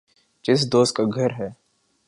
جس 0.45 0.71
دوست 0.71 0.95
کا 0.95 1.03
گھر 1.15 1.31
ہے 1.31 1.49